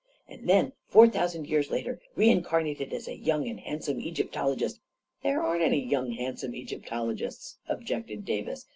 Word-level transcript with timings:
And 0.27 0.49
then, 0.49 0.73
four 0.87 1.07
thou 1.07 1.27
sand 1.27 1.45
years 1.45 1.69
later, 1.69 2.01
reincarnated 2.15 2.91
as 2.91 3.07
a 3.07 3.15
young 3.15 3.47
and 3.47 3.59
hand 3.59 3.83
some 3.83 3.99
Egyptologist 3.99 4.79
...""There 5.23 5.43
aren't 5.43 5.61
any 5.61 5.79
young 5.79 6.07
and 6.07 6.15
handsome 6.15 6.55
Egypto 6.55 7.03
logists," 7.05 7.57
objected 7.69 8.25
Davis. 8.25 8.65